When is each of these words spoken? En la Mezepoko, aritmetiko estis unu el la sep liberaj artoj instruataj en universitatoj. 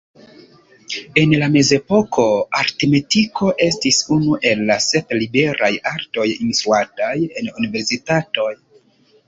En 1.23 1.35
la 1.41 1.49
Mezepoko, 1.55 2.25
aritmetiko 2.61 3.51
estis 3.67 4.01
unu 4.17 4.41
el 4.53 4.65
la 4.71 4.79
sep 4.87 5.15
liberaj 5.21 5.71
artoj 5.95 6.29
instruataj 6.49 7.15
en 7.29 7.55
universitatoj. 7.55 8.51